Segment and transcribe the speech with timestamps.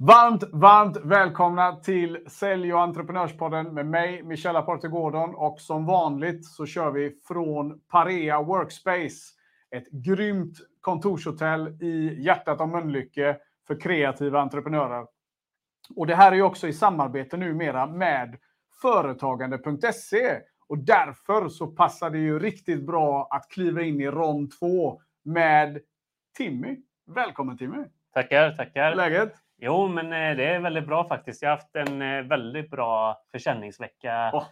[0.00, 5.34] Varmt, varmt välkomna till Sälj och entreprenörspodden med mig, Michelle Aparte Gordon.
[5.34, 9.34] Och som vanligt så kör vi från Parea Workspace.
[9.70, 15.06] Ett grymt kontorshotell i hjärtat av Mölnlycke för kreativa entreprenörer.
[15.96, 18.38] Och det här är ju också i samarbete numera med
[18.82, 20.40] Företagande.se.
[20.68, 25.78] Och därför så passar det ju riktigt bra att kliva in i rond 2 med
[26.36, 26.76] Timmy.
[27.06, 27.84] Välkommen Timmy!
[28.14, 28.94] Tackar, tackar.
[28.94, 29.47] Läget?
[29.60, 31.42] Jo, men eh, det är väldigt bra faktiskt.
[31.42, 34.44] Jag har haft en eh, väldigt bra försäljningsvecka Åh.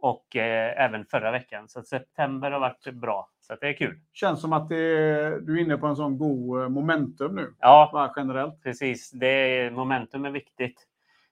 [0.00, 1.68] och eh, även förra veckan.
[1.68, 4.00] Så september har varit bra, så det är kul.
[4.12, 7.54] Känns som att är, du är inne på en sån god eh, momentum nu.
[7.60, 8.62] Ja, Bara generellt.
[8.62, 9.10] precis.
[9.10, 10.86] Det momentum är viktigt.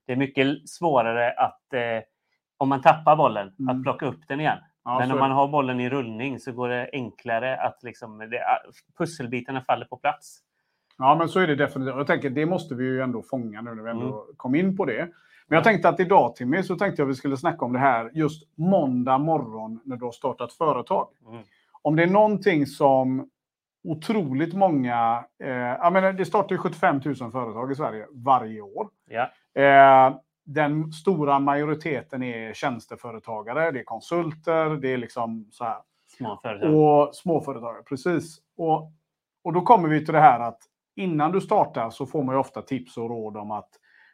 [0.06, 2.02] Det är mycket svårare att, eh,
[2.56, 3.76] om man tappar bollen, Mm.
[3.76, 4.58] att plocka upp den igen.
[4.84, 8.44] Ja, Men om man har bollen i rullning så går det enklare att liksom, det,
[8.98, 10.38] pusselbitarna faller på plats.
[10.98, 11.96] Ja, men så är det definitivt.
[11.96, 14.36] Jag tänker, det måste vi ju ändå fånga nu när vi ändå Mm.
[14.36, 15.08] kom in på det.
[15.46, 17.78] Men jag tänkte att idag Timmy, så tänkte jag att vi skulle snacka om det
[17.78, 21.08] här just måndag morgon när du har startat företag.
[21.28, 21.42] Mm.
[21.82, 23.30] Om det är någonting som
[23.88, 28.88] otroligt många, eh, jag menar, det startar ju 75 000 företag i Sverige varje år.
[29.08, 29.30] Ja.
[29.62, 35.76] Eh, den stora majoriteten är tjänsteföretagare, det är konsulter, det är liksom så här.
[36.18, 36.74] Små företag.
[36.74, 38.36] Och småföretagare, precis.
[38.56, 38.92] Och,
[39.44, 40.58] och då kommer vi till det här att
[40.96, 43.68] innan du startar så får man ju ofta tips och råd om att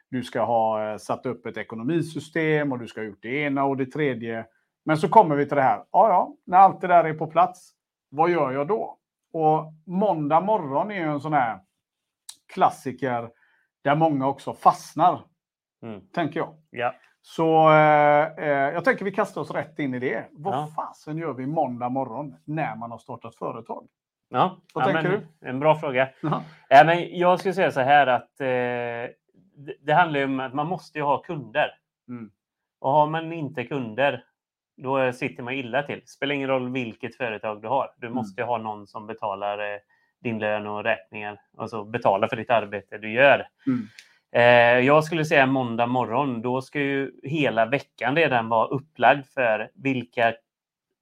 [0.09, 3.63] du ska ha eh, satt upp ett ekonomisystem och du ska ha gjort det ena
[3.63, 4.45] och det tredje.
[4.85, 5.77] Men så kommer vi till det här.
[5.77, 7.71] Ja, ja, när allt det där är på plats,
[8.09, 8.97] vad gör jag då?
[9.33, 11.59] Och måndag morgon är ju en sån här
[12.53, 13.29] klassiker
[13.83, 15.21] där många också fastnar,
[15.83, 16.01] Mm.
[16.13, 16.55] tänker jag.
[16.69, 16.93] Ja.
[17.21, 20.25] Så eh, eh, jag tänker vi kastar oss rätt in i det.
[20.31, 20.67] Vad Ja.
[20.75, 23.87] fasen gör vi måndag morgon när man har startat företag?
[24.33, 26.09] Ja, Vad ja, tänker men, En bra fråga.
[26.69, 28.45] Ja, men jag skulle säga så här att eh,
[29.55, 31.71] det, det handlar ju om att man måste ju ha kunder.
[32.07, 32.31] Mm.
[32.79, 34.23] Och har man inte kunder,
[34.77, 36.01] då sitter man illa till.
[36.05, 37.91] Spelar ingen roll vilket företag du har.
[37.97, 38.15] Du Mm.
[38.15, 39.79] måste ju ha någon som betalar eh,
[40.23, 41.41] din lön och räkningar.
[41.57, 43.47] Alltså betalar för ditt arbete du gör.
[43.67, 43.87] Mm.
[44.31, 49.69] Eh, jag skulle säga måndag morgon, då ska ju hela veckan redan vara upplagd för
[49.73, 50.33] vilka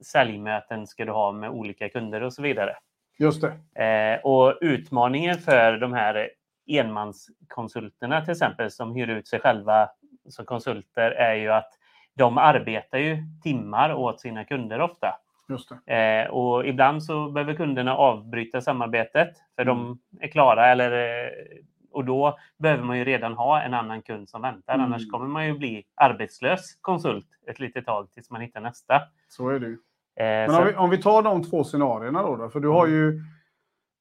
[0.05, 2.75] säljmöten ska du ha med olika kunder och så vidare.
[3.19, 3.83] Just det.
[3.83, 6.29] Eh, och utmaningen för de här
[6.67, 9.89] enmanskonsulterna till exempel som hyr ut sig själva
[10.29, 11.69] som konsulter är ju att
[12.15, 15.15] de arbetar ju timmar åt sina kunder ofta.
[15.49, 15.93] Just det.
[16.25, 19.75] Eh, och ibland så behöver kunderna avbryta samarbetet för Mm.
[19.77, 20.91] de är klara eller
[21.25, 21.29] eh,
[21.91, 24.73] och då behöver man ju redan ha en annan kund som väntar.
[24.73, 24.85] Mm.
[24.85, 29.01] Annars kommer man ju bli arbetslös konsult ett litet tag tills man hittar nästa.
[29.27, 29.77] Så är det ju.
[30.19, 32.49] Men så- om vi, om vi tar de två scenarierna då, då.
[32.49, 33.21] För du har ju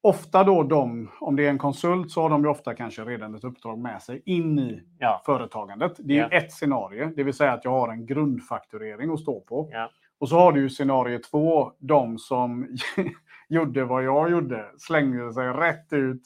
[0.03, 3.35] ofta då de, om det är en konsult så har de ju ofta kanske redan
[3.35, 5.93] ett uppdrag med sig in i ja, företagandet.
[5.99, 6.39] Det är Ja.
[6.39, 9.69] ett scenario, det vill säga att jag har en grundfakturering att stå på.
[9.73, 9.91] Ja.
[10.21, 12.77] Och så har du ju scenario två, de som
[13.49, 16.23] gjorde vad jag gjorde, slängde sig rätt ut,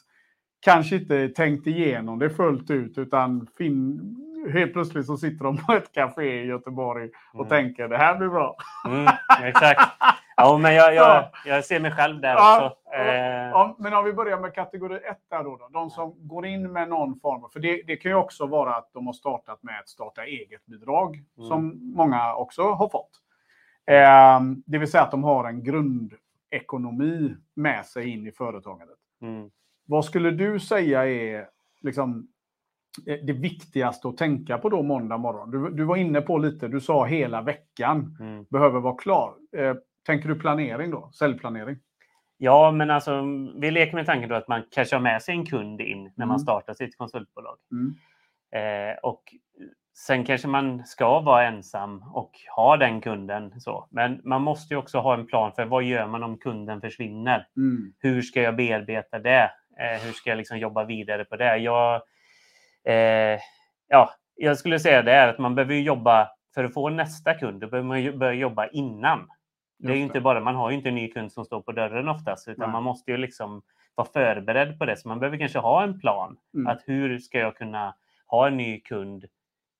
[0.60, 4.16] kanske inte tänkte igenom det fullt ut, utan fin-
[4.52, 7.48] helt plötsligt så sitter de på ett café i Göteborg och Mm.
[7.48, 8.56] tänker det här blir bra.
[8.88, 9.06] Mm,
[9.42, 9.80] exakt.
[10.36, 12.94] Ja, men jag, jag, jag ser mig själv där Ja, också.
[12.98, 15.68] Eh, Ja, men om vi börjar med kategori ett där då, då.
[15.72, 17.50] De som går in med någon form.
[17.52, 21.14] För det, det kan ju också vara att de har startat med ett starta eget-bidrag,
[21.36, 21.48] Mm.
[21.48, 23.10] som många också har fått.
[23.86, 25.62] Eh, det vill säga att de har en
[26.50, 28.98] grundekonomi med sig in i företagandet.
[29.22, 29.50] mm.
[29.86, 31.48] Vad skulle du säga är
[31.80, 32.24] liksom, eh,
[33.26, 35.50] det viktigaste att tänka på då måndag morgon?
[35.50, 38.44] Du, du var inne på lite, du sa hela veckan Mm.
[38.50, 39.34] behöver vara klar.
[39.56, 39.74] Eh,
[40.06, 41.10] tänker du planering då?
[41.18, 41.76] Säljplanering?
[42.38, 43.22] Ja, men alltså,
[43.56, 46.10] vi leker med tanken då att man kanske har med sig en kund in när
[46.24, 46.28] Mm.
[46.28, 47.56] man startar sitt konsultbolag.
[47.72, 47.94] Mm.
[48.90, 49.22] Eh, och
[49.96, 53.60] sen kanske man ska vara ensam och ha den kunden.
[53.60, 53.88] Så.
[53.90, 57.46] Men man måste ju också ha en plan för vad gör man om kunden försvinner?
[57.56, 57.92] Mm.
[57.98, 59.50] Hur ska jag bearbeta det?
[59.80, 61.56] Eh, hur ska jag liksom jobba vidare på det?
[61.56, 62.02] Jag,
[62.84, 63.40] eh,
[63.88, 67.60] ja, jag skulle säga det är att man behöver jobba för att få nästa kund.
[67.60, 69.28] Då behöver man börja jobba innan.
[69.78, 72.08] Det är inte bara, man har ju inte en ny kund som står på dörren
[72.08, 72.72] oftast, utan Nej.
[72.72, 73.62] man måste ju liksom
[73.94, 74.96] vara förberedd på det.
[74.96, 76.36] Så man behöver kanske ha en plan.
[76.54, 76.66] Mm.
[76.66, 77.94] Att hur ska jag kunna
[78.26, 79.24] ha en ny kund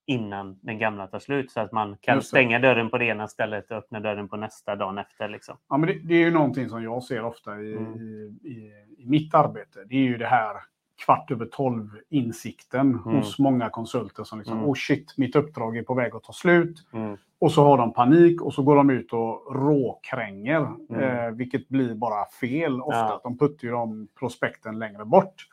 [0.05, 3.71] innan den gamla tar slut så att man kan stänga dörren på det ena stället
[3.71, 5.29] och öppna dörren på nästa dagen efter.
[5.29, 5.57] Liksom.
[5.69, 7.93] Ja, men det, det är ju någonting som jag ser ofta i, Mm.
[7.93, 9.83] i, i, i mitt arbete.
[9.85, 10.57] Det är ju det här
[11.05, 13.17] kvart över tolv insikten Mm.
[13.17, 14.69] hos många konsulter som liksom, Mm.
[14.69, 16.87] oh shit, mitt uppdrag är på väg att ta slut.
[16.93, 17.17] Mm.
[17.39, 21.01] Och så har de panik och så går de ut och råkränger, Mm.
[21.01, 22.99] eh, vilket blir bara fel ofta.
[22.99, 23.19] Ja.
[23.23, 25.47] De puttar ju de prospekten längre bort.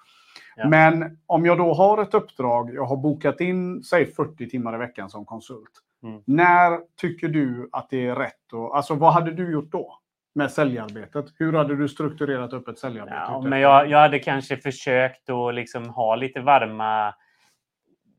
[0.57, 0.69] Ja.
[0.69, 4.79] Men om jag då har ett uppdrag, jag har bokat in, säg 40 timmar i
[4.79, 5.71] veckan som konsult.
[6.03, 6.23] Mm.
[6.25, 8.53] När tycker du att det är rätt?
[8.53, 9.99] Och, alltså vad hade du gjort då?
[10.35, 11.25] Med säljarbetet?
[11.39, 13.17] Hur hade du strukturerat upp ett säljarbete?
[13.29, 17.15] Ja, men jag, jag hade kanske försökt att liksom ha lite varma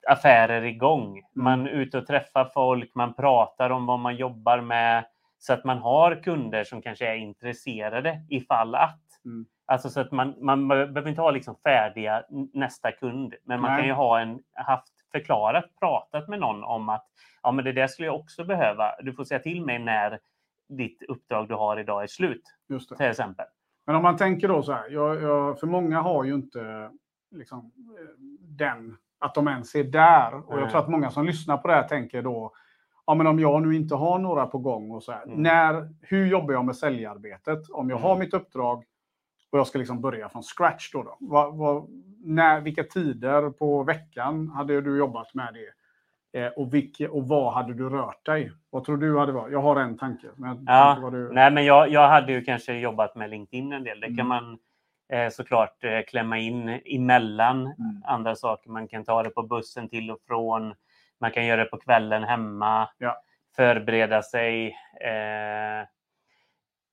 [0.08, 1.10] affärer igång.
[1.10, 1.24] Mm.
[1.34, 5.06] Man är ute och träffar folk, man pratar om vad man jobbar med
[5.40, 9.00] så att man har kunder som kanske är intresserade ifall att.
[9.26, 9.46] Mm.
[9.66, 12.24] Alltså så att man, man behöver inte ha liksom färdiga
[12.54, 13.80] nästa kund, men man Nej.
[13.80, 17.06] kan ju ha en haft förklarat, pratat med någon om att
[17.44, 18.96] ja, men det där skulle jag också behöva.
[19.02, 20.20] Du får säga till mig när
[20.78, 22.96] ditt uppdrag du har idag är slut, Just det.
[22.98, 23.46] till exempel.
[23.86, 26.92] Men om man tänker då så här, jag, jag, för många har ju inte
[27.32, 27.60] liksom,
[28.00, 28.06] eh,
[28.40, 30.34] den, att de ens är där.
[30.36, 30.70] Och jag Nej.
[30.72, 32.52] tror att många som lyssnar på det här tänker då,
[33.06, 35.42] ja men om jag nu inte har några på gång och så här, Mm.
[35.44, 37.70] när, hur jobbar jag med säljarbetet?
[37.70, 38.20] Om jag har Mm.
[38.20, 38.84] mitt uppdrag
[39.52, 41.04] och jag ska liksom börja från scratch då.
[41.04, 41.18] då.
[41.20, 41.88] Vad, vad,
[42.24, 45.74] när, vilka tider på veckan hade du jobbat med det?
[46.34, 48.52] Eh, och, vilke, och vad hade du rört dig?
[48.70, 49.52] Vad tror du hade varit?
[49.54, 50.28] Jag har en tanke.
[50.36, 51.32] Men Ja, du...
[51.34, 54.00] nej, men jag, jag hade ju kanske jobbat med LinkedIn en del.
[54.00, 54.18] Det Mm.
[54.18, 54.58] kan man
[55.14, 58.02] eh, såklart eh, klämma in emellan Mm.
[58.06, 58.70] andra saker.
[58.70, 60.74] Man kan ta det på bussen till och från.
[61.20, 62.90] Man kan göra det på kvällen hemma.
[62.98, 63.22] Ja.
[63.56, 64.68] Förbereda sig.
[65.02, 65.88] Eh,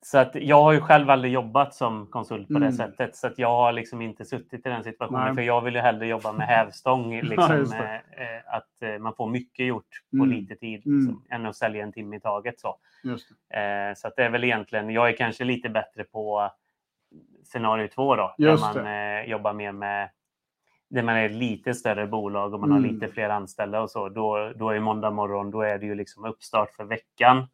[0.06, 2.62] så att jag har ju själv aldrig jobbat som konsult på Mm.
[2.70, 3.16] det sättet.
[3.16, 5.24] Så att jag har liksom inte suttit i den situationen.
[5.24, 5.34] Nej.
[5.34, 7.12] För jag vill ju hellre jobba med hävstång.
[7.14, 8.00] Ja, Liksom, just eh, eh,
[8.46, 10.30] att eh, man får mycket gjort på Mm.
[10.30, 10.86] lite tid.
[10.86, 10.98] Mm.
[10.98, 12.60] Liksom, än att sälja en timme i taget.
[12.60, 12.76] Så.
[13.54, 16.50] Eh, så att det är väl egentligen, jag är kanske lite bättre på
[17.44, 18.34] scenario två då.
[18.38, 20.10] Just där man eh, jobbar mer med,
[20.90, 22.94] där man är lite större bolag och man har Mm.
[22.94, 24.08] lite fler anställda och så.
[24.08, 27.46] Då, då är måndag morgon, då är det ju liksom uppstart för veckan.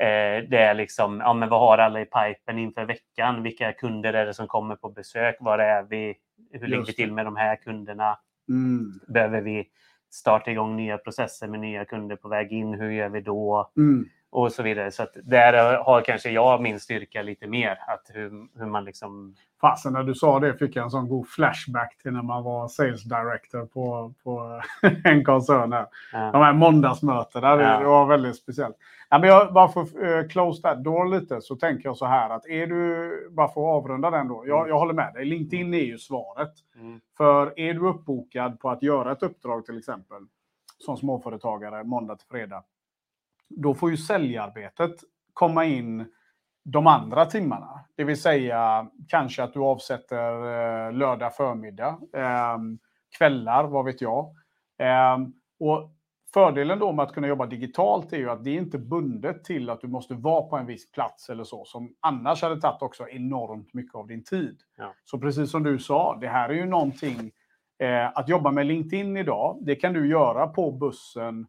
[0.00, 3.42] Eh, det är liksom, ja men vad har alla i pipen inför veckan?
[3.42, 5.36] Vilka kunder är det som kommer på besök?
[5.40, 6.14] Var är vi?
[6.52, 8.18] Hur ligger vi till med de här kunderna?
[8.48, 8.92] Mm.
[9.08, 9.68] Behöver vi
[10.10, 12.74] starta igång nya processer med nya kunder på väg in?
[12.74, 13.70] Hur gör vi då?
[13.76, 14.04] Mm.
[14.30, 14.90] Och så vidare.
[14.90, 17.78] Så där har kanske jag min styrka lite mer.
[17.86, 19.34] Att hur, hur man liksom...
[19.60, 22.68] Fasen, när du sa det fick jag en sån god flashback till när man var
[22.68, 24.62] sales director på, på
[25.04, 25.72] en koncern.
[25.72, 25.86] Här.
[26.12, 26.30] Ja.
[26.32, 27.78] De här måndagsmötena, det, Ja.
[27.78, 28.76] det var väldigt speciellt.
[29.08, 32.06] Ja, men jag, bara för att uh, close that door lite så tänker jag så
[32.06, 35.24] här att är du, bara för att avrunda den då, jag, jag håller med dig,
[35.24, 36.52] LinkedIn är ju svaret.
[36.76, 37.00] Mm.
[37.16, 40.22] För är du uppbokad på att göra ett uppdrag till exempel,
[40.78, 42.62] som småföretagare måndag till fredag,
[43.50, 44.94] då får ju säljarbetet
[45.32, 46.12] komma in
[46.64, 47.84] de andra timmarna.
[47.96, 50.32] Det vill säga kanske att du avsätter
[50.86, 52.58] eh, lördag förmiddag, eh,
[53.18, 54.34] kvällar, vad vet jag.
[54.78, 55.18] Eh,
[55.60, 55.90] och
[56.34, 59.70] Fördelen då med att kunna jobba digitalt är ju att det är inte bundet till
[59.70, 63.08] att du måste vara på en viss plats eller så, som annars hade tagit också
[63.08, 64.60] enormt mycket av din tid.
[64.76, 64.94] Ja.
[65.04, 67.30] Så precis som du sa, det här är ju någonting,
[67.78, 71.46] eh, att jobba med LinkedIn idag, det kan du göra på bussen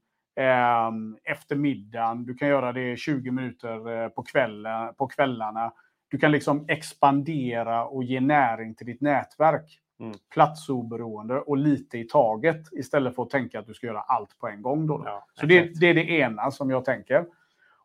[1.24, 2.26] efter middagen.
[2.26, 5.74] Du kan göra det 20 minuter eh, på, kvällen, på kvällarna.
[6.08, 9.80] Du kan liksom expandera och ge näring till ditt nätverk.
[10.00, 10.14] Mm.
[10.34, 14.48] Platsoberoende och lite i taget istället för att tänka att du ska göra allt på
[14.48, 14.88] en gång.
[14.88, 15.04] Då då.
[15.06, 17.26] Ja, Så det, det är det ena som jag tänker.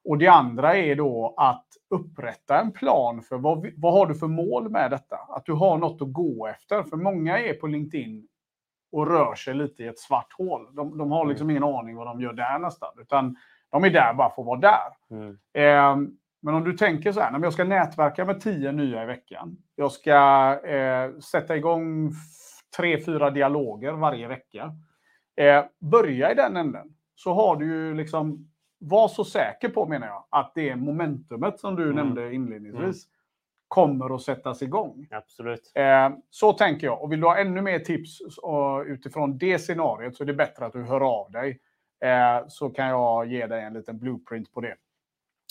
[0.05, 4.27] Och det andra är då att upprätta en plan för vad, vad har du för
[4.27, 5.17] mål med detta?
[5.17, 6.83] Att du har något att gå efter.
[6.83, 8.29] För många är på LinkedIn
[8.97, 10.75] och rör sig lite i ett svart hål.
[10.75, 12.89] De, de har liksom ingen aning vad de gör där nästan.
[13.01, 13.37] Utan
[13.71, 14.91] de är där bara för att vara där.
[15.11, 15.31] Mm.
[15.55, 16.09] Eh,
[16.43, 19.07] men om du tänker så här, "Nej, men jag ska nätverka med tio nya i
[19.07, 19.57] veckan.
[19.75, 20.15] Jag ska
[20.65, 22.13] eh, sätta igång
[22.77, 24.73] tre, fyra dialoger varje vecka.
[25.37, 26.89] Eh, börja i den änden.
[27.15, 28.49] Så har du ju liksom,
[28.79, 31.97] var så säker på menar jag, att det momentumet som du Mm.
[31.97, 33.07] nämnde inledningsvis
[33.69, 35.07] kommer att sättas igång.
[35.11, 35.73] Absolut.
[35.75, 37.03] Eh, så tänker jag.
[37.03, 40.67] Och vill du ha ännu mer tips eh, utifrån det scenariot så är det bättre
[40.67, 41.61] att du hör av dig.
[42.01, 44.75] Eh, så kan jag ge dig en liten blueprint på det.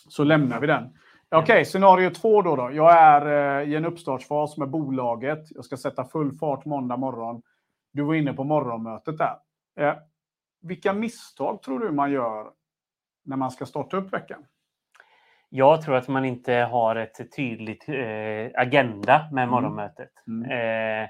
[0.09, 0.97] Så lämnar vi den.
[1.29, 2.71] Okej, scenario två då, då.
[2.71, 5.43] Jag är i en uppstartsfas med bolaget.
[5.49, 7.41] Jag ska sätta full fart måndag morgon.
[7.93, 9.37] Du var inne på morgonmötet där.
[10.61, 12.51] Vilka misstag tror du man gör
[13.23, 14.45] när man ska starta upp veckan?
[15.55, 19.49] Jag tror att man inte har ett tydligt eh, agenda med Mm.
[19.49, 20.09] morgonmötet.
[20.27, 20.51] Mm.
[20.51, 21.09] Eh,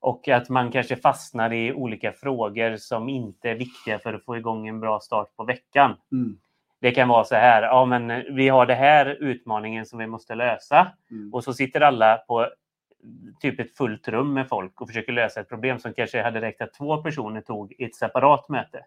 [0.00, 4.36] och att man kanske fastnar i olika frågor som inte är viktiga för att få
[4.36, 5.96] igång en bra start på veckan.
[6.12, 6.38] Mm.
[6.80, 10.34] Det kan vara så här, ja men vi har det här utmaningen som vi måste
[10.34, 10.92] lösa.
[11.10, 11.34] Mm.
[11.34, 12.48] Och så sitter alla på
[13.40, 16.62] typ ett fullt rum med folk och försöker lösa ett problem som kanske hade räckt
[16.62, 18.84] att två personer tog i ett separat möte.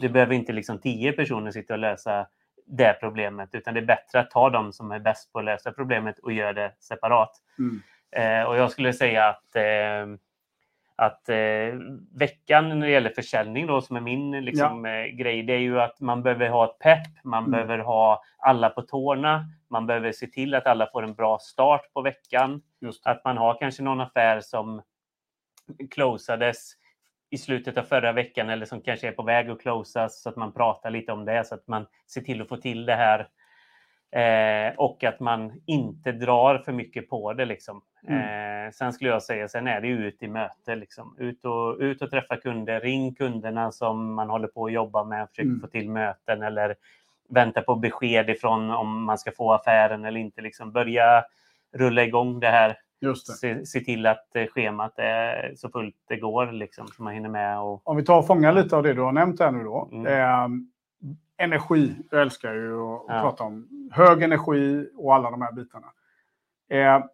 [0.00, 0.08] Det.
[0.08, 2.26] behöver inte liksom tio personer sitta och lösa
[2.66, 5.72] det problemet, utan det är bättre att ta de som är bäst på att lösa
[5.72, 7.30] problemet och göra det separat.
[7.58, 7.82] Mm.
[8.16, 10.06] Eh, och jag skulle säga att, eh,
[10.96, 11.74] att eh,
[12.14, 15.80] veckan när det gäller försäljning då, som är min liksom, eh, grej, det är ju
[15.80, 17.50] att man behöver ha ett pepp, man Mm.
[17.50, 21.92] behöver ha alla på tårna, man behöver se till att alla får en bra start
[21.92, 22.62] på veckan,
[23.04, 24.82] att man har kanske någon affär som
[25.90, 26.72] closades
[27.32, 30.36] i slutet av förra veckan eller som kanske är på väg att closas så att
[30.36, 33.28] man pratar lite om det så att man ser till att få till det här.
[34.12, 37.44] Eh, och att man inte drar för mycket på det.
[37.44, 37.82] Liksom.
[38.08, 40.74] Eh, sen skulle jag säga, sen är det ut i möte.
[40.74, 41.16] Liksom.
[41.18, 45.28] Ut, och, ut och träffa kunder, ring kunderna som man håller på att jobba med,
[45.28, 45.60] försöka Mm.
[45.60, 46.74] få till möten eller
[47.28, 50.40] vänta på besked ifrån om man ska få affären eller inte.
[50.40, 50.72] Liksom.
[50.72, 51.24] Börja
[51.74, 52.76] rulla igång det här.
[53.14, 57.28] Se, se till att eh, schemat är så fullt det går, liksom, så man hinner
[57.28, 57.60] med.
[57.60, 59.88] Och, Om vi tar och fångar lite av det du har nämnt här nu då.
[59.92, 60.06] Mm.
[60.06, 60.48] Eh,
[61.44, 61.94] energi.
[62.10, 63.20] Jag älskar ju att Ja.
[63.22, 65.86] prata om hög energi och alla de här bitarna.
[66.70, 67.04] Eh,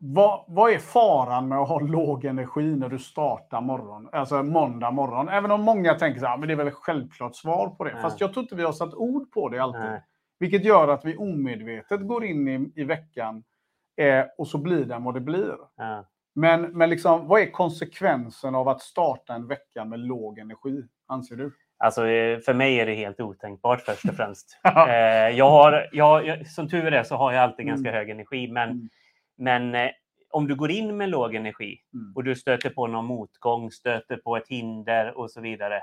[0.00, 4.90] vad, vad är faran med att ha låg energi när du startar morgon, alltså måndag
[4.90, 5.28] morgon?
[5.28, 7.90] Även om många tänker så här, men det är väl självklart svar på det.
[7.90, 8.02] Ja.
[8.02, 9.80] Fast jag tror inte vi har satt ord på det alltid.
[9.80, 10.02] Nej.
[10.38, 13.44] Vilket gör att vi omedvetet går in i, i veckan
[13.98, 15.54] eh, och så blir den vad det blir.
[15.76, 16.04] ja.
[16.34, 21.36] Men, men liksom, vad är konsekvensen av att starta en vecka med låg energi, anser
[21.36, 21.52] du?
[21.78, 24.58] Alltså, eh, för mig är det helt otänkbart först och främst.
[24.88, 24.94] eh,
[25.38, 27.98] jag har, jag, som tur är så har jag alltid ganska Mm.
[27.98, 28.88] hög energi, men, Mm.
[29.36, 29.90] men eh,
[30.30, 32.12] om du går in med låg energi Mm.
[32.16, 35.82] och du stöter på någon motgång, stöter på ett hinder och så vidare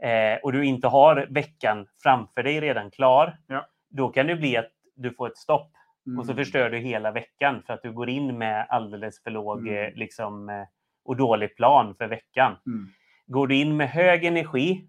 [0.00, 0.34] Mm.
[0.34, 3.66] eh, och du inte har veckan framför dig redan klar, Ja.
[3.90, 5.70] då kan det bli att du får ett stopp
[6.06, 6.18] Mm.
[6.18, 9.68] och så förstör du hela veckan för att du går in med alldeles för låg
[9.68, 9.84] Mm.
[9.84, 10.62] eh, liksom, eh,
[11.04, 12.56] och dålig plan för veckan.
[12.66, 12.86] Mm.
[13.26, 14.88] Går du in med hög energi,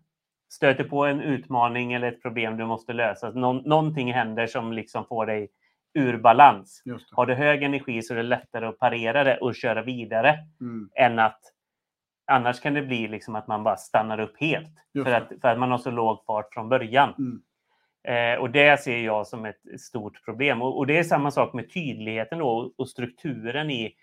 [0.50, 5.06] stöter på en utmaning eller ett problem du måste lösa, Nå- någonting händer som liksom
[5.06, 5.50] får dig
[5.94, 6.82] ur balans.
[7.12, 10.90] Har du hög energi så är det lättare att parera det och köra vidare Mm.
[10.96, 11.40] än att
[12.32, 14.70] annars kan det bli liksom att man bara stannar upp helt
[15.04, 17.14] för att, för att man har så låg fart från början.
[18.08, 18.34] Mm.
[18.34, 20.62] Eh, och det ser jag som ett stort problem.
[20.62, 23.94] Och, och det är samma sak med tydligheten då, och, strukturen i...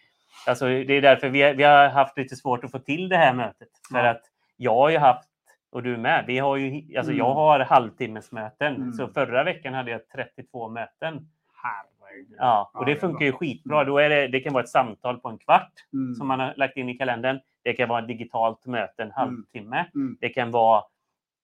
[0.47, 3.17] Alltså det är därför vi, har- vi har haft lite svårt att få till det
[3.17, 3.69] här mötet.
[3.93, 4.11] För Ja.
[4.11, 4.23] att
[4.57, 5.29] jag har ju haft,
[5.73, 7.37] och du med, vi har ju, alltså jag Mm.
[7.37, 8.77] har halvtimmesmöten.
[8.77, 8.93] Mm.
[8.93, 11.29] Så förra veckan hade jag 32 möten.
[11.63, 12.37] Herregud.
[12.39, 13.77] Ja, och det funkar ju skitbra.
[13.81, 13.87] Mm.
[13.93, 16.15] Då är det, det kan vara ett samtal på en kvart Mm.
[16.15, 17.39] som man har lagt in i kalendern.
[17.63, 19.85] Det kan vara ett digitalt möte en halvtimme.
[19.95, 20.17] Mm.
[20.21, 20.83] Det kan vara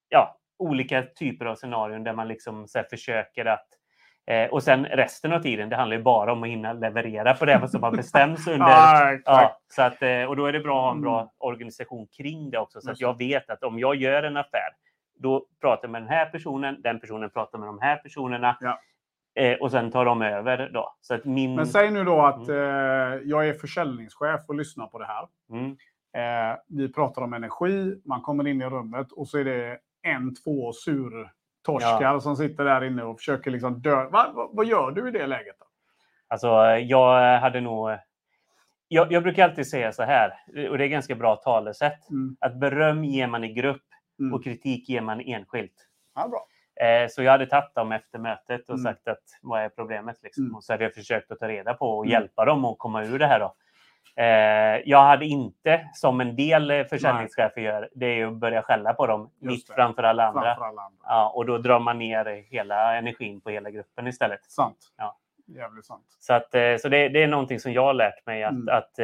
[0.09, 3.67] ja, olika typer av scenarion där man liksom försöker att
[4.27, 7.45] eh, och sen resten av tiden, det handlar ju bara om att hinna leverera på
[7.45, 9.21] det som har bestämts under.
[9.25, 11.29] Ja, så att, eh, och då är det bra att ha en bra Mm.
[11.39, 12.81] organisation kring det också.
[12.81, 14.69] Så att jag vet att om jag gör en affär,
[15.19, 18.57] då pratar jag med den här personen, den personen pratar med de här personerna.
[18.61, 18.81] Ja.
[19.43, 20.95] Eh, och sen tar de över då.
[21.01, 21.55] Så att min...
[21.55, 22.57] Men säg nu då att eh,
[23.25, 25.27] jag är försäljningschef och lyssnar på det här.
[25.51, 25.77] Mm,
[26.17, 30.35] Eh, vi pratar om energi, man kommer in i rummet och så är det en,
[30.35, 33.95] två surtorskar som sitter där inne och försöker liksom dö.
[33.97, 35.57] Va, va, vad gör du i det läget?
[35.59, 35.65] Då?
[36.29, 37.91] Alltså, jag hade nog...
[38.89, 40.33] Jag, jag brukar alltid säga så här,
[40.71, 42.37] och det är ganska bra talesätt, Mm.
[42.41, 43.83] att beröm ger man i grupp
[44.21, 44.35] Mm.
[44.35, 45.89] och kritik ger man enskilt.
[46.15, 46.47] Ja, bra.
[46.87, 48.83] Eh, Så jag hade tagit dem efter mötet och Mm.
[48.85, 50.17] sagt att vad är problemet?
[50.23, 50.45] Liksom.
[50.45, 50.57] Mm.
[50.57, 52.13] Och så hade jag försökt att ta reda på och Mm.
[52.13, 53.41] hjälpa dem att komma ur det här.
[53.41, 53.55] Då.
[54.17, 54.25] Eh,
[54.85, 59.07] Jag hade inte, som en del eh, försäljningschefer gör, det är att börja skälla på
[59.07, 60.43] dem mitt framför alla andra.
[60.43, 60.99] Framför alla andra.
[61.05, 64.45] Ja, och då drar man ner hela energin på hela gruppen istället.
[64.45, 64.79] Sant.
[64.97, 65.17] Ja.
[65.47, 66.05] Jävligt sant.
[66.19, 68.45] Så, att, eh, så det, det är någonting som jag har lärt mig.
[68.45, 68.69] Att, Mm.
[68.77, 68.99] att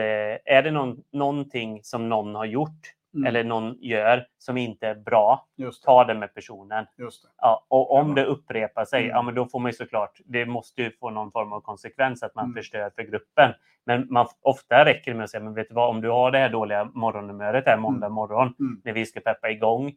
[0.45, 2.81] är det någon, någonting som någon har gjort
[3.15, 3.27] Mm.
[3.27, 5.87] eller någon gör som inte är bra, Just det.
[5.87, 6.87] ta det med personen.
[6.99, 7.29] Just det.
[7.39, 8.15] Ja, och om Ja.
[8.15, 9.11] det upprepar sig, Mm.
[9.17, 12.23] ja, men då får man ju såklart, det måste ju få någon form av konsekvens
[12.23, 12.55] att man Mm.
[12.55, 13.53] förstör för gruppen.
[13.87, 16.31] Men man, ofta räcker det med att säga, men vet du vad, om du har
[16.31, 18.81] det här dåliga morgonnumret här måndag morgon, Mm.
[18.85, 19.89] när vi ska peppa igång,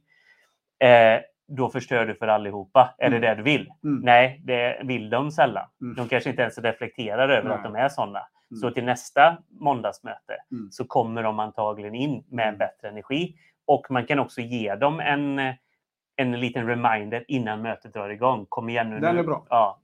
[0.79, 2.95] eh, då förstör du för allihopa.
[2.97, 3.21] Är Mm.
[3.21, 3.69] det det du vill?
[3.83, 4.01] Mm.
[4.03, 5.65] Nej, det vill de sällan.
[5.81, 5.95] Mm.
[5.95, 7.57] De kanske inte ens reflekterar över Nej.
[7.57, 8.19] att de är sådana.
[8.51, 8.59] Mm.
[8.61, 10.71] Så till nästa måndagsmöte Mm.
[10.71, 12.57] så kommer de antagligen in med Mm.
[12.57, 13.35] bättre energi.
[13.65, 15.39] Och man kan också ge dem en,
[16.15, 18.45] en liten reminder innan mötet drar igång.
[18.49, 18.99] Kom igen nu.
[18.99, 19.19] Den nu.
[19.21, 19.45] är bra.
[19.49, 19.81] Ja,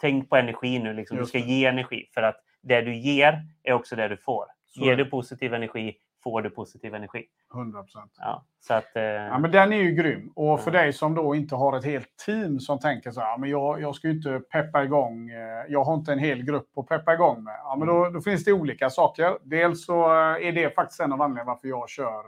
[0.00, 0.92] tänk på energi nu.
[0.94, 1.16] Liksom.
[1.16, 2.10] Du ska ge energi.
[2.14, 4.44] För att det du ger är också det du får.
[4.66, 7.24] Så Ger du positiv energi får du positiv energi.
[7.54, 8.12] 100 procent.
[8.18, 10.32] Ja, så att, eh, Ja, men den är ju grym.
[10.34, 10.80] Och för Ja.
[10.82, 13.94] dig som då inte har ett helt team som tänker så här, men jag, jag
[13.94, 17.44] ska ju inte peppa igång, eh, jag har inte en hel grupp att peppa igång
[17.44, 17.56] med.
[17.64, 19.38] Ja, men då, då finns det olika saker.
[19.42, 22.24] Dels så eh, är det faktiskt en av anledningarna varför jag kör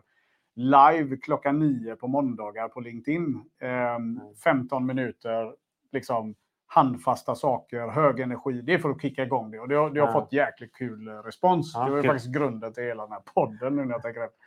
[0.54, 3.40] live klockan nio på måndagar på LinkedIn.
[3.60, 3.98] Eh,
[4.44, 5.52] 15 minuter,
[5.92, 6.34] liksom
[6.66, 8.62] handfasta saker, hög energi.
[8.62, 9.58] Det är för att kicka igång det.
[9.60, 11.72] Och det har, det har fått jäkligt kul eh, respons.
[11.72, 14.38] Det var ju faktiskt grunden till hela den här podden nu när jag tänker efter.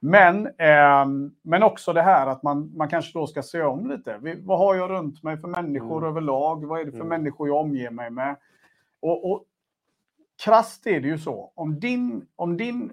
[0.00, 4.18] Men, ehm, men också det här att man, man kanske då ska se om lite.
[4.22, 6.08] Vi, vad har jag runt mig för människor Mm.
[6.10, 6.64] överlag?
[6.66, 7.08] Vad är det för Mm.
[7.08, 8.36] människor jag omger mig med?
[9.00, 9.44] Och, och
[10.44, 11.52] krasst är det ju så.
[11.54, 12.92] Om din, om din,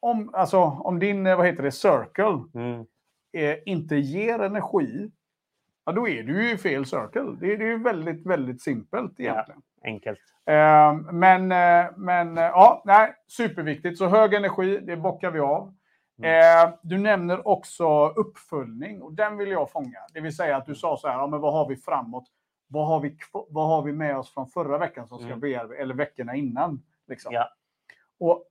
[0.00, 2.80] om, alltså, om din eh, vad heter det, circle Mm.
[3.32, 5.10] eh, inte ger energi,
[5.84, 7.36] ja, då är du ju i fel circle.
[7.40, 9.62] Det är, det är ju väldigt, väldigt simpelt egentligen.
[9.84, 10.18] Enkelt.
[10.46, 11.48] Eh, men,
[11.96, 13.98] men eh, ja, nej, superviktigt.
[13.98, 15.74] Så hög energi, det bockar vi av.
[16.18, 16.64] Mm.
[16.68, 19.98] Eh, du nämner också uppföljning och den vill jag fånga.
[20.14, 22.24] Det vill säga att du sa så här, ja, men vad har vi framåt?
[22.68, 23.16] Vad har vi,
[23.48, 25.40] vad har vi med oss från förra veckan som ska Mm.
[25.40, 26.82] bearbetas, eller veckorna innan?
[27.08, 27.32] Liksom.
[27.34, 27.48] Ja.
[28.20, 28.44] Och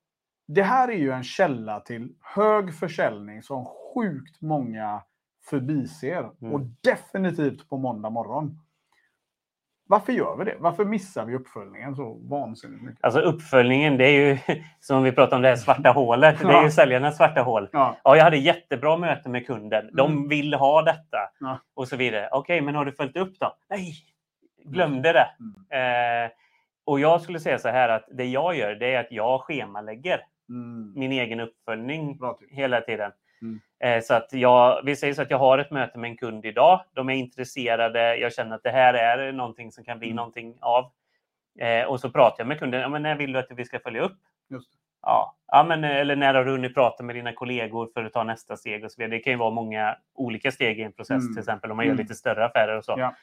[0.48, 5.02] det här är ju en källa till hög försäljning som sjukt många
[5.50, 6.30] förbiser.
[6.42, 6.54] Mm.
[6.54, 8.60] Och definitivt på måndag morgon.
[9.88, 10.56] Varför gör vi det?
[10.60, 13.04] Varför missar vi uppföljningen så vansinnigt mycket?
[13.06, 14.38] Alltså uppföljningen, det är ju
[14.80, 16.40] som vi pratade om det här svarta hålet.
[16.40, 17.70] Det är ju säljarnas svarta hål.
[17.72, 19.90] Ja, Ja, jag hade jättebra möte med kunden.
[19.94, 20.28] De Mm.
[20.28, 21.60] vill ha detta Ja.
[21.74, 22.30] och så vidare.
[22.32, 23.56] Okej, men har du följt upp då?
[23.70, 23.94] Nej,
[24.66, 25.28] glömde det.
[25.40, 26.26] Mm.
[26.26, 26.32] Eh,
[26.86, 30.22] och jag skulle säga så här att det jag gör, det är att jag schemalägger
[30.50, 32.20] mm, min egen uppföljning
[32.50, 33.12] hela tiden.
[33.42, 33.60] Mm.
[33.84, 36.46] Eh, Så att jag, vi säger så att jag har ett möte med en kund
[36.46, 36.82] idag.
[36.94, 38.16] De är intresserade.
[38.18, 40.16] Jag känner att det här är någonting som kan bli Mm.
[40.16, 40.92] någonting av.
[41.60, 42.82] Eh, och så pratar jag med kunden.
[42.82, 44.18] Ja, men när vill du att vi ska följa upp?
[45.02, 48.24] Ja, ja men, eller när har du hunnit prata med dina kollegor för att ta
[48.24, 49.18] nästa steg och så vidare.
[49.18, 51.34] Det kan ju vara många olika steg i en process, Mm.
[51.34, 52.04] till exempel om man gör Mm.
[52.04, 52.96] lite större affärer och så.
[52.98, 53.16] Ja.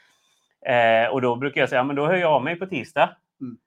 [0.73, 3.17] Eh, och då brukar jag säga, ja, men då hör jag av mig på tisdag.
[3.41, 3.59] Mm.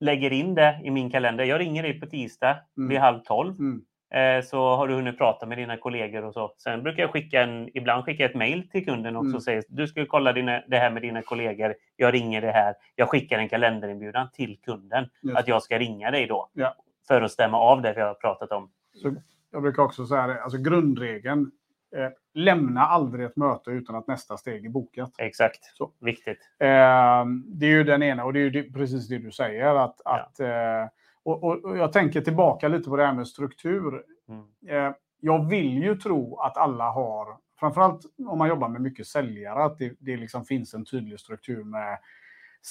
[0.00, 1.44] Lägger in det i min kalender.
[1.44, 2.88] Jag ringer dig på tisdag Mm.
[2.88, 3.58] vid halv tolv.
[3.58, 3.82] Mm.
[4.10, 6.54] Eh, så har du hunnit prata med dina kollegor och så.
[6.58, 9.36] Sen brukar jag skicka en, ibland skicka ett mejl till kunden också Mm.
[9.36, 11.74] och säga du ska kolla dina, det här med dina kollegor.
[11.96, 12.74] Jag ringer det här.
[12.94, 16.50] Jag skickar en kalenderinbjudan till kunden Just att jag ska ringa dig då.
[16.52, 16.74] Ja.
[17.08, 18.70] För att stämma av det vi har pratat om.
[18.94, 19.14] Så
[19.52, 21.50] jag brukar också säga det, alltså grundregeln,
[21.96, 25.12] eh, lämna aldrig ett möte utan att nästa steg är bokat.
[25.18, 25.64] Exakt.
[25.64, 25.90] Så.
[26.00, 26.38] Viktigt.
[26.58, 29.74] Eh, det är ju den ena och det är ju precis det du säger.
[29.74, 30.16] Att, Ja.
[30.20, 30.88] att, eh,
[31.26, 34.02] och, och, och jag tänker tillbaka lite på det här med struktur.
[34.28, 34.86] Mm.
[34.88, 39.64] Eh, jag vill ju tro att alla har, framförallt om man jobbar med mycket säljare,
[39.64, 41.98] att det, det liksom finns en tydlig struktur med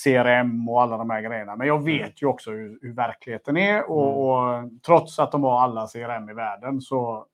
[0.04, 1.56] CRM och alla de här grejerna.
[1.56, 2.14] Men jag vet Mm.
[2.16, 6.34] ju också hur, hur verkligheten är och, och trots att de har alla CRM i
[6.34, 7.26] världen så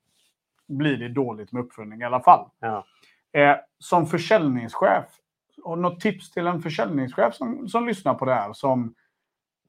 [0.68, 2.50] blir det dåligt med uppföljning i alla fall.
[2.60, 2.86] Ja.
[3.34, 5.06] Eh, som försäljningschef,
[5.64, 8.94] och något tips till en försäljningschef som, som lyssnar på det här som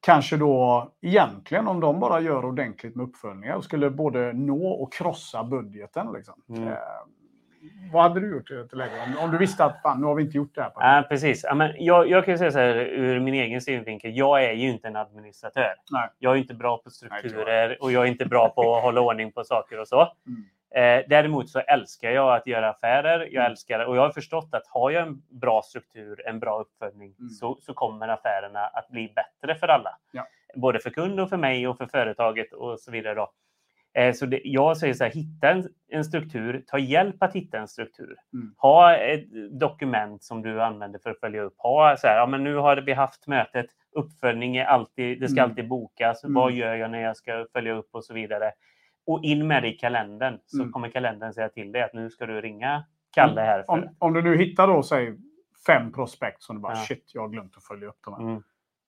[0.03, 5.43] kanske då egentligen om de bara gör ordentligt med uppföljningar skulle både nå och krossa
[5.43, 6.13] budgeten.
[6.13, 6.33] Liksom.
[6.49, 6.67] Mm.
[6.67, 6.73] Eh,
[7.91, 10.15] vad hade du gjort i ett läge om, om du visste att fan, nu har
[10.15, 10.71] vi inte gjort det här?
[10.75, 11.43] Ja, precis.
[11.43, 14.17] Ja, men jag, jag kan säga så här ur min egen synvinkel.
[14.17, 15.75] Jag är ju inte en administratör.
[15.91, 16.09] Nej.
[16.19, 19.01] Jag är inte bra på Nej, strukturer och jag är inte bra på att hålla
[19.01, 20.01] ordning på saker och så.
[20.27, 20.43] Mm.
[20.75, 23.19] Eh, däremot så älskar jag att göra affärer.
[23.19, 23.51] Jag Mm.
[23.51, 27.29] älskar och jag har förstått att har jag en bra struktur, en bra uppföljning, Mm.
[27.29, 29.97] så, så kommer affärerna att bli bättre för alla.
[30.11, 30.27] Ja.
[30.55, 33.13] Både för kund och för mig och för företaget och så vidare.
[33.15, 33.31] Då.
[33.93, 37.57] Eh, så det, jag säger så här, hitta en, en struktur, ta hjälp att hitta
[37.57, 38.15] en struktur.
[38.33, 38.55] Mm.
[38.57, 39.25] Ha ett
[39.59, 41.55] dokument som du använder för att följa upp.
[41.57, 45.39] Ha så här, ja, men nu har vi haft mötet, uppföljning är alltid, det ska
[45.41, 45.49] Mm.
[45.51, 46.23] alltid bokas.
[46.23, 46.33] Mm.
[46.33, 48.51] Vad gör jag när jag ska följa upp och så vidare.
[49.05, 50.71] Och in med det i kalendern så Mm.
[50.71, 52.83] kommer kalendern säga till dig att nu ska du ringa
[53.15, 53.63] Kalle här.
[53.63, 53.73] För.
[53.73, 55.17] Om, om du nu hittar då, säg
[55.67, 56.79] fem prospekt som du bara Ja.
[56.79, 58.13] shit, jag har glömt att följa upp dem.
[58.13, 58.21] Här.
[58.21, 58.43] Mm.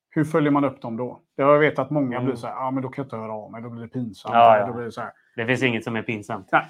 [0.10, 1.22] Hur följer man upp dem då?
[1.36, 2.26] Jag vet att många Mm.
[2.26, 3.88] blir så här, ja men då kan jag inte höra av mig, då blir det
[3.88, 4.34] pinsamt.
[4.36, 4.68] Ja, ja.
[4.68, 5.12] Då blir det så här.
[5.36, 6.50] Det finns inget som är pinsamt.
[6.52, 6.66] Nej.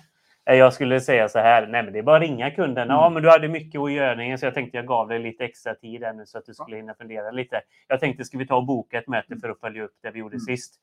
[0.45, 2.87] Eh, Jag skulle säga så här, nej men det är bara att ringa kunden.
[2.89, 3.13] Ja, Mm.
[3.13, 6.03] men du hade mycket att göra så jag tänkte jag gav dig lite extra tid
[6.03, 7.61] här nu så att du skulle hinna fundera lite.
[7.87, 10.19] Jag tänkte, ska vi ta och boka ett möte för att följa upp det vi
[10.19, 10.39] gjorde Mm.
[10.39, 10.75] sist?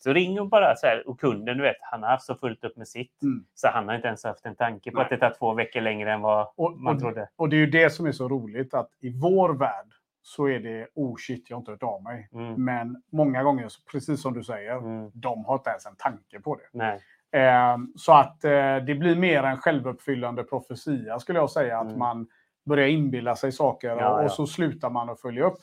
[0.00, 2.64] Så ring och bara så här, och kunden, du vet, han har haft så fullt
[2.64, 3.22] upp med sitt.
[3.22, 3.44] Mm.
[3.54, 5.04] Så han har inte ens haft en tanke på Nej.
[5.04, 7.28] att det tar två veckor längre än vad Och, man och, trodde.
[7.36, 9.86] och det är ju det som är så roligt att i vår värld
[10.22, 12.28] så är det oh shit, jag har inte hört av mig.
[12.32, 12.64] Mm.
[12.64, 15.10] Men många gånger, precis som du säger, Mm.
[15.14, 16.62] de har inte ens en tanke på det.
[16.72, 17.00] Nej.
[17.32, 21.78] Eh, så att eh, det blir mer en självuppfyllande profetia skulle jag säga.
[21.78, 21.98] Att Mm.
[21.98, 22.26] man
[22.66, 24.24] börjar inbilla sig saker Ja, och, ja.
[24.24, 25.58] och så slutar man att följa upp.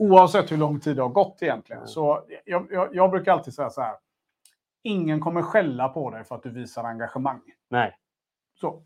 [0.00, 1.78] Oavsett hur lång tid det har gått egentligen.
[1.80, 1.88] Mm.
[1.88, 3.94] Så jag, jag, jag brukar alltid säga så här.
[4.82, 7.40] Ingen kommer skälla på dig för att du visar engagemang.
[7.70, 7.96] Nej.
[8.60, 8.82] Så.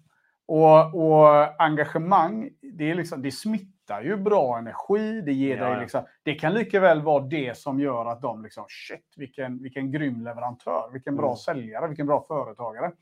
[0.46, 5.20] Och, och engagemang, det, är liksom, det smittar ju bra energi.
[5.20, 8.42] Det, ger Ja, dig liksom, det kan lika väl vara det som gör att de
[8.42, 11.36] liksom, shit, vilken, vilken grym leverantör, vilken bra Mm.
[11.36, 12.92] säljare, vilken bra företagare.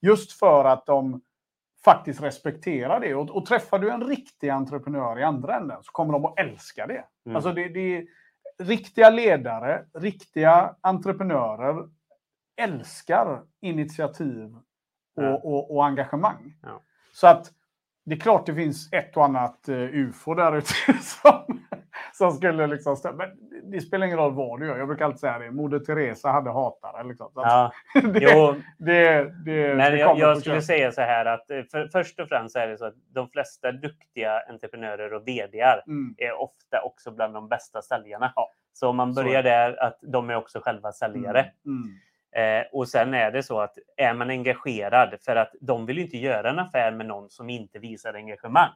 [0.00, 1.20] Just för att de
[1.84, 3.14] faktiskt respekterar det.
[3.14, 6.86] Och, och träffar du en riktig entreprenör i andra änden så kommer de att älska
[6.86, 7.04] det.
[7.26, 7.36] Mm.
[7.36, 8.06] Alltså det, det
[8.58, 11.88] riktiga ledare, riktiga entreprenörer
[12.56, 14.56] älskar initiativ
[15.16, 15.40] och, Ja.
[15.42, 16.54] och, och engagemang.
[16.62, 16.80] Ja.
[17.12, 17.52] Så att
[18.04, 21.60] det är klart det finns ett och annat uh, ufo där ute som,
[22.18, 23.28] som skulle liksom Men
[23.72, 24.78] det spelar ingen roll vad du gör.
[24.78, 25.50] Jag brukar alltid säga det.
[25.50, 27.04] Moder Teresa hade hatare.
[27.08, 27.30] Liksom.
[27.34, 31.62] Ja, det, jo, det, det, men det jag, jag skulle säga så här att eh,
[31.70, 36.14] för, först och främst är det så att de flesta duktiga entreprenörer och VDar Mm.
[36.18, 38.32] är ofta också bland de bästa säljarna.
[38.36, 38.52] Ja.
[38.72, 41.46] Så om man börjar där att de är också själva säljare.
[41.66, 41.98] Mm.
[42.36, 46.16] Eh, och sen är det så att är man engagerad för att de vill inte
[46.16, 48.70] göra en affär med någon som inte visar engagemang.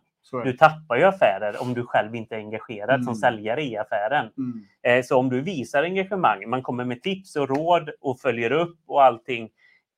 [0.45, 3.15] Du tappar ju affärer om du själv inte är engagerad som Mm.
[3.15, 4.31] säljare i affären.
[4.39, 4.65] Mm.
[4.83, 8.79] Eh, så om du visar engagemang, man kommer med tips och råd och följer upp
[8.87, 9.51] och allting.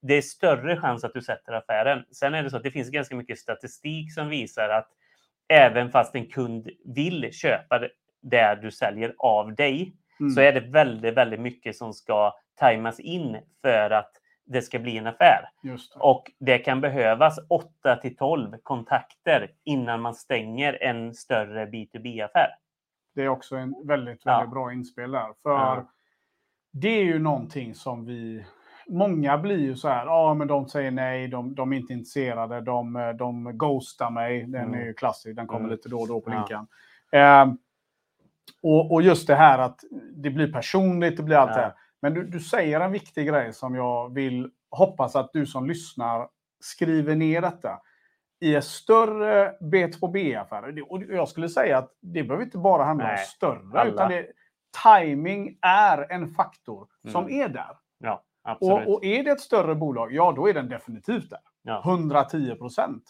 [0.02, 2.04] Det är större chans att du sätter affären.
[2.12, 4.88] Sen är det så att det finns ganska mycket statistik som visar att
[5.48, 7.80] även fast en kund vill köpa
[8.22, 10.30] det du säljer av dig Mm.
[10.30, 14.10] så är det väldigt, väldigt mycket som ska tajmas in för att
[14.46, 15.48] det ska bli en affär.
[15.62, 15.78] Det.
[15.96, 22.48] Och det kan behövas 8 till 12 kontakter innan man stänger en större B2B-affär.
[23.14, 24.46] Det är också en väldigt, väldigt Ja.
[24.46, 25.26] bra inspel där.
[25.42, 25.90] För Ja.
[26.72, 28.44] det är ju någonting som vi...
[28.88, 32.60] Många blir ju så här, ja men de säger nej, de, de är inte intresserade,
[32.60, 34.42] de, de ghostar mig.
[34.44, 34.80] Den Mm.
[34.80, 35.70] är ju klassisk, den kommer Mm.
[35.70, 36.34] lite då och då på Ja.
[36.38, 36.66] linkan.
[37.12, 37.54] Eh,
[38.62, 39.80] och, och just det här att
[40.12, 41.56] det blir personligt, det blir allt Ja.
[41.56, 41.72] det här.
[42.04, 46.28] Men du, du säger en viktig grej som jag vill hoppas att du som lyssnar
[46.60, 47.80] skriver ner detta.
[48.40, 53.04] I en större B2B-affär, det- och jag skulle säga att det behöver inte bara handla
[53.04, 53.90] om Nej, större, alla.
[53.92, 54.26] utan det,
[54.84, 57.40] timing är en faktor som Mm.
[57.40, 57.76] är där.
[57.98, 58.88] Ja, absolut.
[58.88, 61.38] Och, och är det ett större bolag, ja då är den definitivt där.
[61.62, 61.82] ja.
[61.84, 63.02] 110 procent.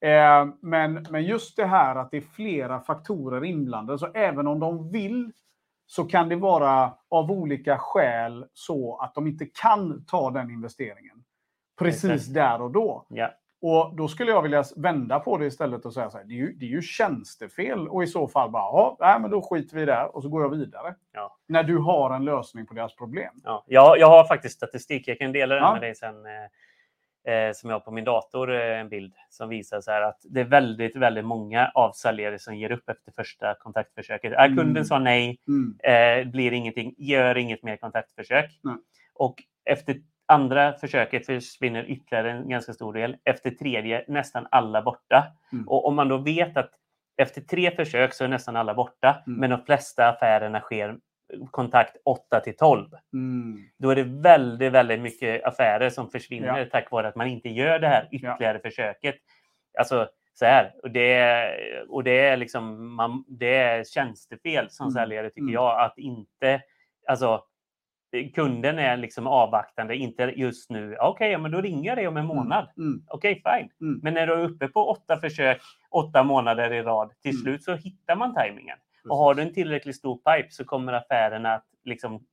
[0.00, 4.60] Eh, men, men just det här att det är flera faktorer inblandade, så även om
[4.60, 5.32] de vill
[5.86, 11.24] så kan det vara av olika skäl så att de inte kan ta den investeringen.
[11.78, 12.34] Precis Exakt.
[12.34, 13.06] där och då.
[13.08, 13.30] ja.
[13.60, 16.36] Och då skulle jag vilja vända på det istället och säga så här, det är
[16.36, 19.76] ju, det är ju tjänstefel och i så fall bara, ja, nej, men då skiter
[19.76, 20.94] vi där och så går jag vidare.
[21.12, 21.36] Ja.
[21.48, 23.34] När du har en lösning på deras problem.
[23.44, 25.08] Ja, jag, jag har faktiskt statistik.
[25.08, 25.72] Jag kan dela den Ja.
[25.72, 26.14] med dig sen.
[27.26, 30.18] Eh, som jag har på min dator, eh, en bild som visar så här att
[30.30, 34.32] det är väldigt, väldigt många avsäljare som ger upp efter första kontaktförsöket.
[34.32, 34.56] Mm.
[34.56, 35.78] kunden sa nej, Mm.
[36.24, 38.60] eh, blir ingenting, gör inget mer kontaktförsök.
[38.64, 38.74] Nej.
[39.14, 39.34] Och
[39.64, 43.16] efter andra försöket försvinner ytterligare en ganska stor del.
[43.24, 45.24] Efter tredje, nästan alla borta.
[45.52, 45.68] Mm.
[45.68, 46.70] Och om man då vet att
[47.16, 49.40] efter tre försök så är nästan alla borta, Mm.
[49.40, 50.96] men de flesta affärerna sker
[51.50, 53.58] kontakt 8 till 12 Mm.
[53.78, 56.66] då är det väldigt, väldigt mycket affärer som försvinner Ja.
[56.72, 59.14] tack vare att man inte gör det här ytterligare försöket.
[59.78, 64.84] Alltså så här, och det är, och det är liksom, man, det är tjänstefel som
[64.84, 64.92] Mm.
[64.94, 65.54] säljare tycker Mm.
[65.54, 66.60] jag att inte,
[67.08, 67.42] alltså
[68.34, 72.16] kunden är liksom avvaktande, inte just nu, okej, ja, men då ringer jag dig om
[72.16, 72.68] en månad.
[72.76, 73.02] Mm.
[73.08, 73.70] Okej, fine.
[73.80, 74.00] Mm.
[74.02, 75.60] Men när du är uppe på åtta försök,
[75.90, 77.42] åtta månader i rad, till Mm.
[77.42, 78.78] slut så hittar man tajmingen.
[79.10, 82.26] Och har du en tillräckligt stor pipe så kommer affärerna att liksom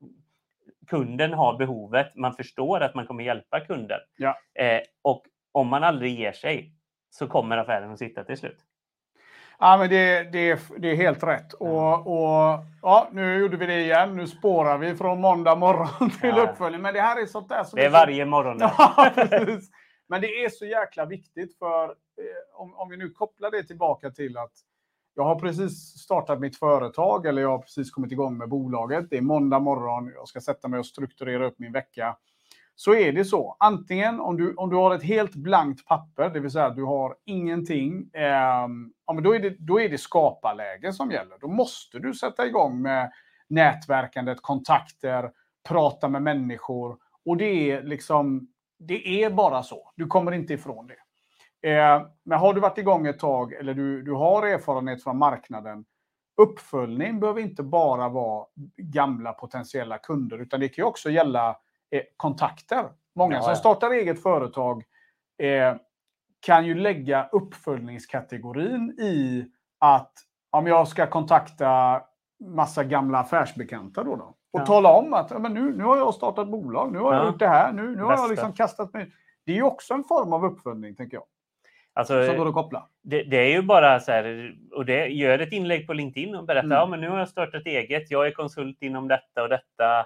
[0.87, 2.15] kunden har behovet.
[2.15, 3.99] Man förstår att man kommer hjälpa kunden.
[4.17, 4.37] Ja.
[4.55, 6.73] Eh, och om man aldrig ger sig
[7.09, 8.57] så kommer affären att sitta till slut.
[9.59, 11.53] Ja, men det, det, är, det är helt rätt.
[11.53, 14.15] Och, och ja, nu gjorde vi det igen.
[14.15, 16.49] Nu spårar vi från måndag morgon till Ja.
[16.49, 16.81] uppföljning.
[16.81, 18.57] Men det här är sånt där som Det är så- varje morgon.
[18.59, 19.11] Ja.
[20.07, 21.91] Men det är så jäkla viktigt för eh,
[22.53, 24.51] om, om vi nu kopplar det tillbaka till att
[25.15, 29.09] jag har precis startat mitt företag eller jag har precis kommit igång med bolaget.
[29.09, 30.11] Det är måndag morgon.
[30.15, 32.17] Jag ska sätta mig och strukturera upp min vecka.
[32.75, 33.55] Så är det så.
[33.59, 36.83] Antingen om du, om du har ett helt blankt papper, det vill säga att du
[36.83, 38.09] har ingenting.
[38.13, 38.23] Eh,
[39.05, 41.37] ja, men då, är det, då är det skaparläge som gäller.
[41.41, 43.11] Då måste du sätta igång med
[43.47, 45.31] nätverkandet, kontakter,
[45.69, 46.97] prata med människor.
[47.25, 48.47] Och det är liksom,
[48.79, 49.91] det är bara så.
[49.95, 51.02] Du kommer inte ifrån det.
[51.63, 55.85] Eh, men har du varit igång ett tag eller du, du har erfarenhet från marknaden,
[56.41, 58.45] uppföljning behöver inte bara vara
[58.77, 61.49] gamla potentiella kunder, utan det kan ju också gälla
[61.91, 62.85] eh, kontakter.
[63.15, 63.55] Många Ja, som ja.
[63.55, 64.83] startar eget företag
[65.43, 65.75] eh,
[66.39, 69.45] kan ju lägga uppföljningskategorin i
[69.79, 70.11] att
[70.51, 72.01] om jag ska kontakta
[72.43, 74.23] massa gamla affärsbekanta då, då
[74.53, 74.65] och Ja.
[74.65, 77.27] tala om att men nu, nu har jag startat bolag, nu har jag Ja.
[77.27, 79.11] gjort det här, nu, nu har jag liksom kastat mig.
[79.45, 81.23] Det är ju också en form av uppföljning, tänker jag,
[81.95, 82.89] Alltså, som går att koppla.
[83.01, 86.45] det, det är ju bara så här, och det gör ett inlägg på LinkedIn och
[86.45, 86.75] berätta, Mm.
[86.77, 89.99] ja men nu har jag startat eget, jag är konsult inom detta och detta.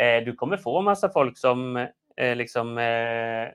[0.00, 1.76] Eh, du kommer få massa folk som
[2.16, 3.48] eh, liksom eh,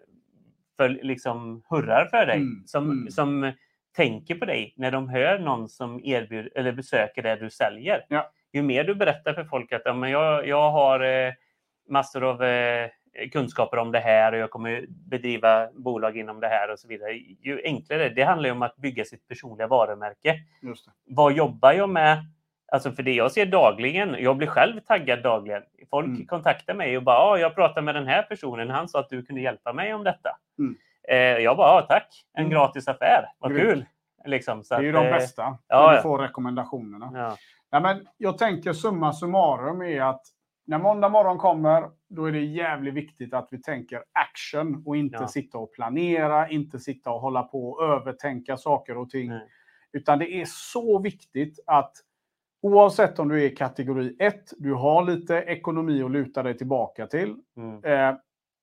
[0.77, 2.35] för, liksom hurrar för dig.
[2.37, 3.11] Mm, Som, mm.
[3.11, 3.51] som
[3.95, 8.05] tänker på dig när de hör någon som erbjuder eller besöker det du säljer.
[8.09, 8.31] Ja.
[8.53, 11.33] Ju mer du berättar för folk att ja, men jag, jag har eh,
[11.89, 12.89] massor av eh,
[13.32, 17.13] kunskaper om det här och jag kommer bedriva bolag inom det här och så vidare.
[17.41, 18.10] Ju enklare.
[18.10, 20.36] Det handlar ju om att bygga sitt personliga varumärke.
[21.05, 22.17] Vad jobbar jag med?
[22.71, 25.63] Alltså för det jag ser dagligen, jag blir själv taggad dagligen.
[25.89, 26.25] Folk Mm.
[26.27, 29.23] kontaktar mig och bara, ah, jag pratar med den här personen, han sa att du
[29.25, 30.29] kunde hjälpa mig om detta.
[30.60, 30.75] Mm.
[31.08, 32.51] Eh, jag bara, ah, tack, en Mm.
[32.51, 33.69] gratis affär, vad Grymt.
[33.69, 33.86] kul.
[34.25, 35.58] Liksom, Det är ju att, de eh, bästa.
[35.67, 37.12] ja, när du får rekommendationerna.
[37.13, 37.36] Ja,
[37.71, 40.21] Ja, men jag tänker summa summarum är att
[40.69, 45.17] när måndag morgon kommer, då är det jävligt viktigt att vi tänker action och inte
[45.21, 45.27] Ja.
[45.27, 49.29] sitta och planera, inte sitta och hålla på och övertänka saker och ting.
[49.29, 49.47] Nej.
[49.91, 51.91] Utan det är så viktigt att
[52.62, 57.36] oavsett om du är kategori 1, du har lite ekonomi att luta dig tillbaka till,
[57.58, 58.15] mm, eh,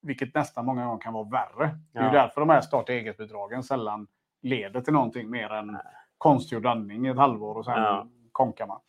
[0.02, 1.70] vilket nästan många gånger kan vara värre.
[1.92, 2.12] Det är Ja.
[2.12, 4.06] därför de här starta eget-bidragen sällan
[4.42, 5.78] leder till någonting mer än
[6.18, 8.06] konstgjord andning i ett halvår och sen Ja.
[8.32, 8.80] konkar man.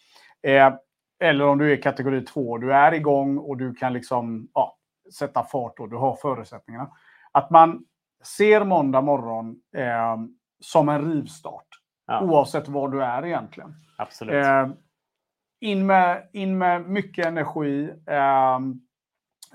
[0.41, 0.73] Eh,
[1.19, 4.77] eller om du är kategori 2, du är igång och du kan liksom ja,
[5.13, 6.91] sätta fart och du har förutsättningarna.
[7.32, 7.86] Att man
[8.23, 10.17] ser måndag morgon eh,
[10.60, 11.67] som en rivstart.
[12.08, 12.21] Ja.
[12.21, 13.73] Oavsett var du är egentligen.
[13.97, 14.45] absolut.
[14.45, 14.67] Eh,
[15.60, 17.89] in, med, in med mycket energi.
[18.08, 18.60] Eh,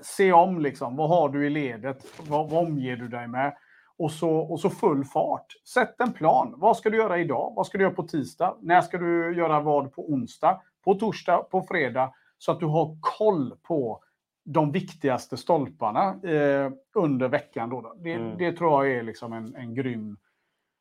[0.01, 2.05] se om liksom, vad har du i ledet?
[2.27, 3.55] Vad, vad omger du dig med?
[3.97, 5.45] Och så, och så full fart.
[5.73, 6.53] Sätt en plan.
[6.57, 7.53] Vad ska du göra idag?
[7.55, 8.57] Vad ska du göra på tisdag?
[8.61, 10.61] När ska du göra vad på onsdag?
[10.83, 11.37] På torsdag?
[11.37, 12.13] På fredag?
[12.37, 14.03] Så att du har koll på
[14.45, 17.69] de viktigaste stolparna eh, under veckan.
[17.69, 17.93] Då, då.
[17.97, 18.37] Det, Mm.
[18.37, 20.17] det tror jag är liksom en, en grym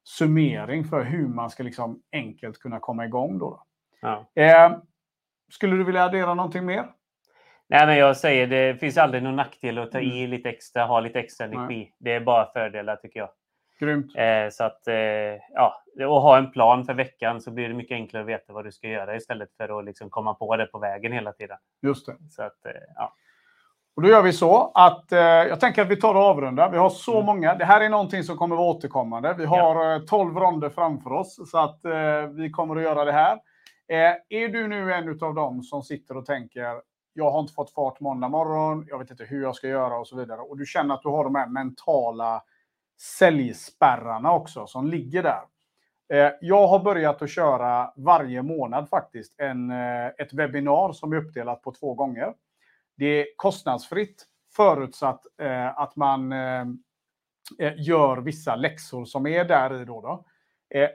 [0.04, 3.38] summering för hur man ska liksom enkelt kunna komma igång.
[3.38, 3.62] Då, då.
[4.34, 4.42] Ja.
[4.42, 4.76] Eh,
[5.50, 6.86] skulle du vilja addera någonting mer?
[7.68, 10.10] Nej, men jag säger det finns aldrig någon nackdel att ta Mm.
[10.12, 11.56] i lite extra, ha lite extra Nej.
[11.56, 11.92] energi.
[11.98, 13.28] Det är bara fördelar tycker jag.
[13.82, 14.16] Grymt.
[14.16, 14.94] Eh, så att, eh,
[15.54, 18.64] ja, och ha en plan för veckan så blir det mycket enklare att veta vad
[18.64, 21.56] du ska göra istället för att liksom komma på det på vägen hela tiden.
[21.82, 22.16] Just det.
[22.30, 23.12] Så att, eh, ja.
[23.96, 26.70] Och då gör vi så att eh, jag tänker att vi tar och avrundar.
[26.70, 27.26] Vi har så Mm.
[27.26, 27.54] många.
[27.54, 29.34] Det här är någonting som kommer vara återkommande.
[29.38, 33.12] Vi har eh, 12 ronder framför oss så att eh, vi kommer att göra det
[33.12, 33.32] här.
[33.88, 36.80] Eh, är du nu en av dem som sitter och tänker
[37.14, 40.08] jag har inte fått fart måndag morgon, jag vet inte hur jag ska göra och
[40.08, 40.40] så vidare.
[40.40, 42.42] Och du känner att du har de här mentala
[43.02, 45.42] säljspärrarna också som ligger där.
[46.12, 51.16] Eh, jag har börjat att köra varje månad faktiskt en, eh, ett webbinar som är
[51.16, 52.34] uppdelat på två gånger.
[52.96, 54.24] Det är kostnadsfritt
[54.56, 56.34] förutsatt eh, att man
[57.76, 59.84] gör vissa läxor som är där i.
[59.84, 60.24] Då då.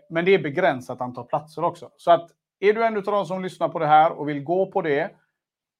[0.10, 1.92] Men det är begränsat antal platser också.
[1.98, 4.72] Så att är du en av de som lyssnar på det här och vill gå
[4.72, 5.12] på det,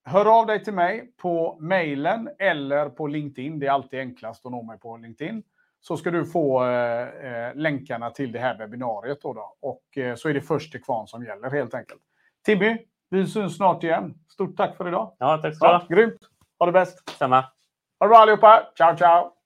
[0.04, 3.60] hör av dig till mig på mejlen eller på LinkedIn.
[3.60, 5.44] Det är alltid enklast att nå mig på LinkedIn.
[5.88, 9.22] Så ska du få eh, eh, länkarna till det här webbinariet.
[9.22, 9.56] Då då.
[9.62, 12.02] Och eh, så är det först till kvarn som gäller helt enkelt.
[12.46, 12.78] Timmy,
[13.10, 14.14] vi syns snart igen.
[14.34, 15.16] Stort tack för idag.
[15.18, 15.96] ja, tack så du Ja, ha.
[15.96, 16.20] grymt.
[16.60, 17.10] Ha det bäst.
[17.10, 17.36] Samma.
[18.00, 18.64] Ha det bra allihopa.
[18.78, 19.37] Ciao, ciao.